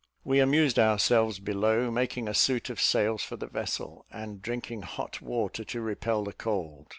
[0.23, 5.21] We amused ourselves below, making a suit of sails for the vessel, and drinking hot
[5.21, 6.89] water to repel the cold.